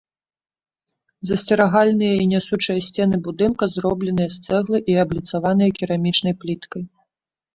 [1.31, 6.83] Засцерагальныя і нясучыя сцены будынка зробленыя з цэглы і абліцаваны керамічнай пліткай.